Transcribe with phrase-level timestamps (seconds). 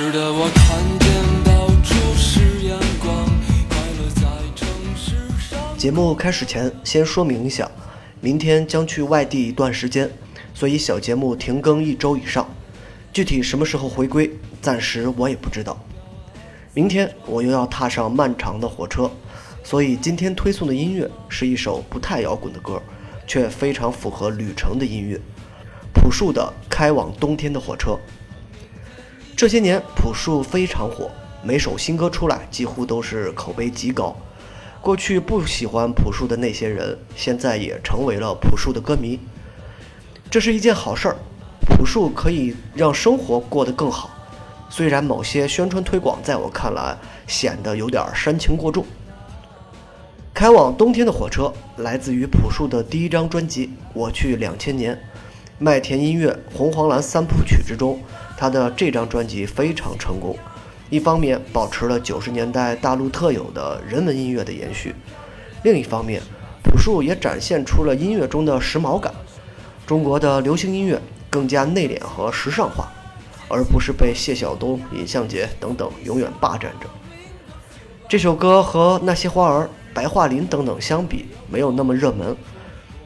[0.00, 1.10] 是的，我看见
[1.42, 3.26] 到处是阳光，
[3.68, 4.22] 快乐在
[4.54, 5.58] 城市上。
[5.76, 7.68] 节目开始前，先说明一下，
[8.20, 10.08] 明天将去外地一段时间，
[10.54, 12.48] 所以小节目停更一周以上。
[13.12, 14.30] 具体什么时候回归，
[14.62, 15.76] 暂时我也不知道。
[16.74, 19.10] 明天我又要踏上漫长的火车，
[19.64, 22.80] 所以今天推送的音乐是一首不太摇滚的歌，
[23.26, 25.20] 却非常符合旅程的音乐。
[25.92, 26.40] 朴树的
[26.70, 27.90] 《开往冬天的火车》。
[29.38, 31.08] 这些年，朴树非常火，
[31.44, 34.16] 每首新歌出来几乎都是口碑极高。
[34.80, 39.16] 过去不喜欢朴树的那些人，现在也成为了朴树的歌迷。
[40.28, 41.16] 这是一件好事儿，
[41.68, 44.10] 朴树可以让生活过得更好。
[44.68, 46.98] 虽然某些宣传推广在我看来
[47.28, 48.84] 显得有点煽情过重。
[50.34, 54.96] 开往冬天的火车来自于朴树的第一张专辑《我去两千年》。
[55.60, 58.00] 麦田音乐《红黄蓝三部曲》之中，
[58.38, 60.38] 他的这张专辑非常成功。
[60.88, 64.94] 一方面保持了九十年代大陆特有的人文音乐的延续，
[65.64, 66.22] 另一方面，
[66.62, 69.12] 朴树也展现出了音乐中的时髦感。
[69.84, 72.88] 中国的流行音乐更加内敛和时尚化，
[73.48, 76.86] 而不是被谢晓东、尹相杰等等永远霸占着。
[78.08, 82.36] 这首歌和那些花儿、白桦林等等相比，没有那么热门。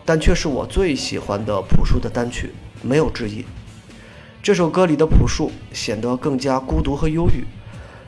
[0.05, 3.45] 但却是我最喜欢的朴树的单曲，没有之一。
[4.43, 7.45] 这首歌里的朴树显得更加孤独和忧郁，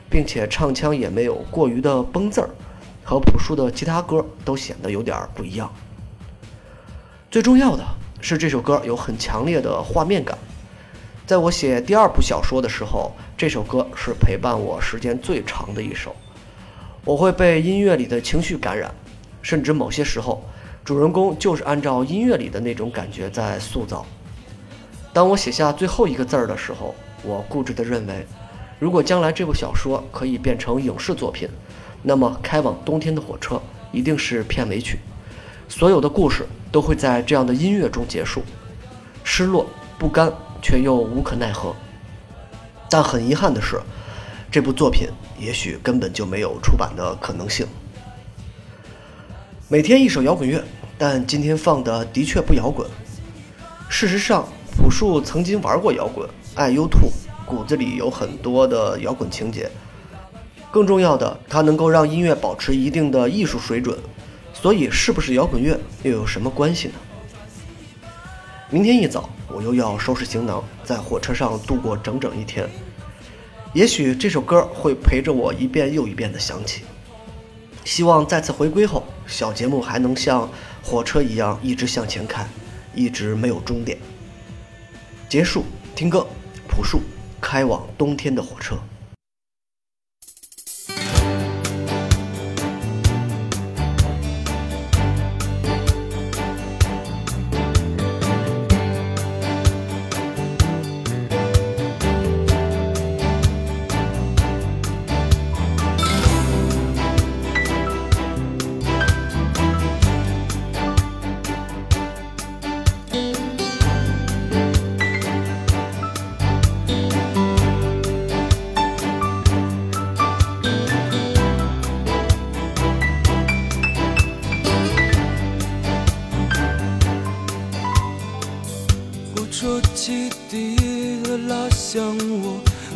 [0.09, 2.49] 并且唱腔也没有过于的崩字儿，
[3.05, 5.71] 和朴树的其他歌都显得有点不一样。
[7.31, 7.85] 最重要的
[8.19, 10.37] 是，这首歌有很强烈的画面感。
[11.25, 16.13] 在我写第二部小说的时候，这首歌是陪伴我时间最长的一首。
[17.05, 18.93] 我会被音乐里的情绪感染，
[19.41, 20.43] 甚至某些时候。
[20.83, 24.05] 主人公就是按照音乐里的那种感觉在塑造。
[25.15, 28.27] 当我写下最后一个字儿的时候，我固执地认为，
[28.77, 31.47] 如果将来这部小说可以变成影视作品，
[32.03, 33.55] 那么《开往冬天的火车》
[33.93, 34.99] 一定是片尾曲，
[35.69, 38.43] 所有的故事都会在这样的音乐中结束。
[39.23, 39.65] 失落、
[39.97, 40.29] 不甘，
[40.61, 41.73] 却又无可奈何。
[42.89, 43.79] 但很遗憾的是，
[44.51, 45.07] 这部作品
[45.39, 47.65] 也许根本就没有出版的可能性。
[49.69, 50.61] 每天一首摇滚乐，
[50.97, 52.85] 但今天放的的确不摇滚。
[53.87, 54.45] 事实上，
[54.77, 56.89] 朴树曾经玩过摇滚，爱 U2，
[57.45, 59.69] 骨子里有很多的摇滚情节。
[60.69, 63.97] 更重要的，他能够让音乐保持一定的艺术水准。
[64.53, 66.93] 所以，是不是摇滚乐又有什么关系呢？
[68.69, 72.67] 明天一早，我又要收拾行囊，在火车上度过整整一天。
[73.73, 76.83] 也许这首歌会陪着我一遍又一遍地响起。
[77.83, 80.49] 希望再次回归后，小节目还能像
[80.83, 82.47] 火车一样一直向前开，
[82.93, 83.97] 一直没有终点。
[85.27, 85.65] 结束，
[85.95, 86.25] 听歌，
[86.67, 87.01] 朴树，
[87.41, 88.77] 开往冬天的火车。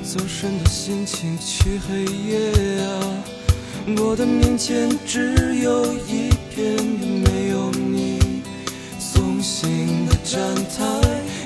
[0.04, 3.24] 走神的心情去黑夜啊！
[3.98, 8.42] 我的面前只有一片没有你
[8.98, 10.84] 送行的站台，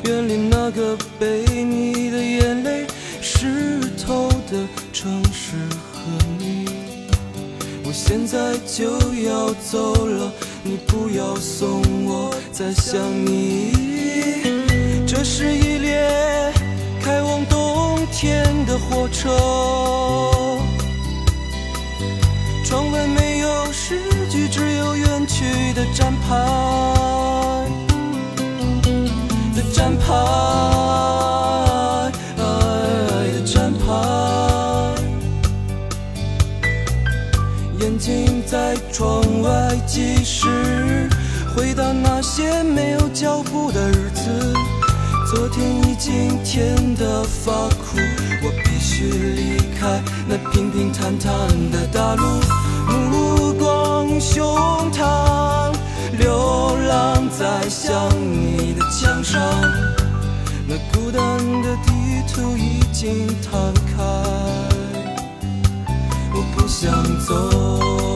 [0.06, 2.88] 远离那个被你的眼泪
[3.22, 5.58] 湿透的城市
[5.92, 6.02] 和
[6.38, 6.66] 你。
[7.84, 8.86] 我现在就
[9.26, 10.32] 要走了，
[10.64, 13.74] 你不要送我再想你。
[15.06, 16.63] 这是一列。
[18.14, 19.30] 天的火车，
[22.64, 24.00] 窗外没有诗
[24.30, 26.30] 句，只有远去的站牌
[29.56, 30.06] 的站牌
[32.38, 33.84] 的站牌，
[37.80, 41.10] 眼睛在窗外计时，
[41.56, 44.54] 回到那些没有脚步的日子。
[45.36, 47.98] 昨天已经甜得发苦，
[48.44, 51.32] 我必须离开那平平坦坦
[51.72, 52.24] 的大陆，
[53.10, 54.46] 目光胸
[54.92, 55.74] 膛，
[56.20, 57.92] 流浪在想
[58.22, 59.42] 你的墙上，
[60.68, 61.92] 那孤单的地
[62.32, 63.94] 图已经摊开。
[63.98, 64.04] 开，
[66.34, 66.92] 我不想
[67.26, 68.13] 走。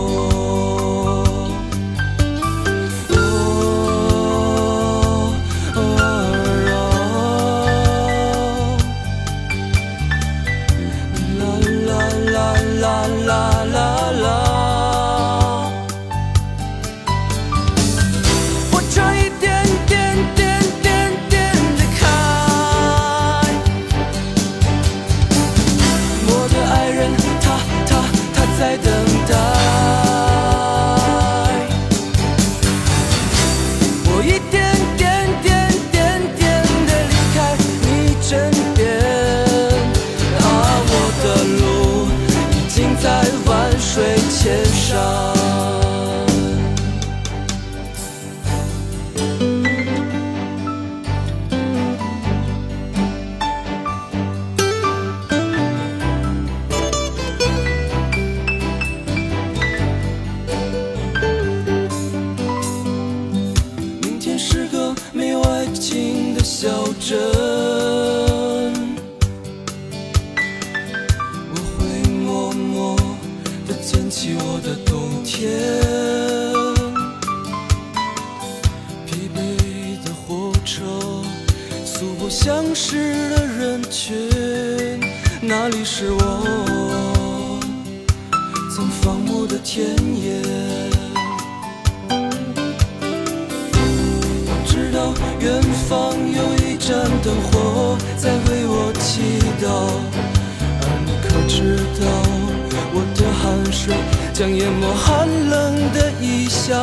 [34.27, 34.66] 我一
[67.07, 67.17] 真，
[71.53, 72.97] 我会默默
[73.65, 75.49] 地捡起我的冬天。
[79.05, 79.37] 疲惫
[80.03, 80.83] 的火车，
[81.85, 84.99] 素不相识的人群，
[85.41, 87.57] 那里是我
[88.75, 90.86] 曾放牧的田野。
[97.23, 99.65] 灯火在为我祈祷，
[100.81, 101.55] 而你可知
[101.99, 102.05] 道
[102.93, 103.95] 我的汗水
[104.33, 106.77] 将淹没寒冷的异乡？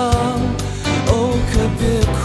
[1.06, 1.10] 哦，
[1.50, 1.82] 可别
[2.18, 2.22] 哭